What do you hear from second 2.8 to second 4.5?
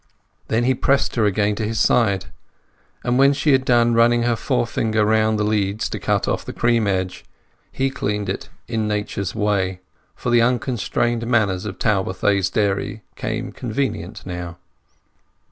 and when she had done running her